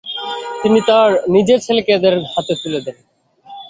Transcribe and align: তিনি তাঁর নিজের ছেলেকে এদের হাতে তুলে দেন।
তিনি 0.61 0.79
তাঁর 0.89 1.09
নিজের 1.35 1.59
ছেলেকে 1.65 1.91
এদের 1.97 2.13
হাতে 2.33 2.53
তুলে 2.61 2.79
দেন। 2.85 2.97